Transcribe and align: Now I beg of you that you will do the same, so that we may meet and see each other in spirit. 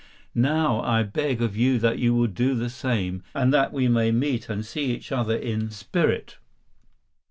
Now 0.33 0.81
I 0.81 1.03
beg 1.03 1.43
of 1.43 1.55
you 1.55 1.77
that 1.77 1.99
you 1.99 2.15
will 2.15 2.25
do 2.25 2.55
the 2.55 2.71
same, 2.71 3.21
so 3.33 3.47
that 3.51 3.71
we 3.71 3.87
may 3.87 4.11
meet 4.11 4.49
and 4.49 4.65
see 4.65 4.85
each 4.95 5.11
other 5.11 5.35
in 5.37 5.69
spirit. 5.69 6.39